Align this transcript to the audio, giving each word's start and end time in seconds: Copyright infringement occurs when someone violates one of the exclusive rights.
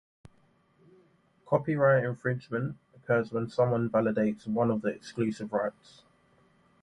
Copyright 1.45 2.03
infringement 2.05 2.75
occurs 2.95 3.31
when 3.31 3.49
someone 3.51 3.87
violates 3.87 4.47
one 4.47 4.71
of 4.71 4.81
the 4.81 4.87
exclusive 4.89 5.53
rights. 5.53 6.01